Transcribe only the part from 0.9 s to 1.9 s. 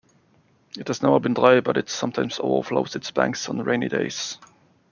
never been dry but it